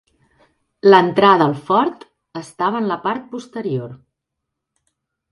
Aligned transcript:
L'entrada 0.91 1.43
al 1.49 1.51
fort 1.67 2.05
estava 2.41 2.81
en 2.83 2.87
la 2.93 2.97
part 3.03 3.27
posterior. 3.35 3.93